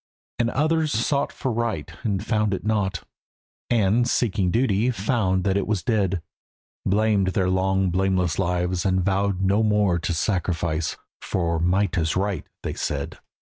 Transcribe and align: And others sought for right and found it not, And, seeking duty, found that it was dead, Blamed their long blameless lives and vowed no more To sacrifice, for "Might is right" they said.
And 0.39 0.49
others 0.49 0.91
sought 0.91 1.31
for 1.31 1.51
right 1.51 1.93
and 2.01 2.25
found 2.25 2.55
it 2.55 2.65
not, 2.65 3.03
And, 3.69 4.07
seeking 4.09 4.49
duty, 4.49 4.89
found 4.89 5.43
that 5.43 5.55
it 5.57 5.67
was 5.67 5.83
dead, 5.83 6.23
Blamed 6.87 7.27
their 7.35 7.51
long 7.51 7.91
blameless 7.91 8.39
lives 8.39 8.83
and 8.83 9.05
vowed 9.05 9.43
no 9.43 9.61
more 9.61 9.99
To 9.99 10.11
sacrifice, 10.11 10.97
for 11.21 11.59
"Might 11.59 11.99
is 11.99 12.15
right" 12.17 12.47
they 12.63 12.73
said. 12.73 13.19